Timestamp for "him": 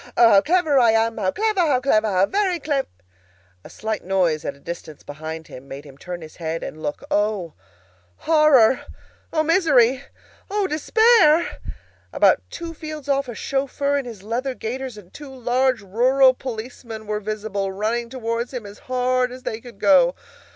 5.45-5.67, 5.85-5.95, 18.55-18.65